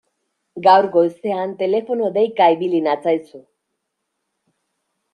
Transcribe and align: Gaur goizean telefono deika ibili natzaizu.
Gaur 0.67 0.87
goizean 0.95 1.53
telefono 1.61 2.11
deika 2.17 2.49
ibili 2.57 2.83
natzaizu. 2.91 3.45